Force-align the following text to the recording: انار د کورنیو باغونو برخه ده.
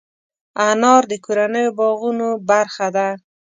انار 0.69 1.01
د 1.11 1.13
کورنیو 1.25 1.75
باغونو 1.79 2.29
برخه 2.49 2.87
ده. 2.95 3.09